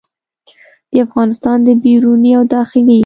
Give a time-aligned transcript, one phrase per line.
[0.91, 2.99] د افغانستان د بیروني او داخلي